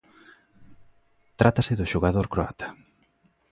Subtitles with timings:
[1.39, 2.67] Trátase do xogador croata.